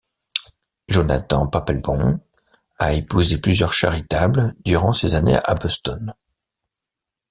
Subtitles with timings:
[0.89, 2.19] Jonathan Papelbon
[2.79, 6.15] a épousé plusieurs charitables durant ses années à Boston.